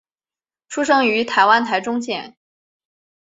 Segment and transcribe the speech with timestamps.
[0.67, 2.35] 出生于台湾台中县。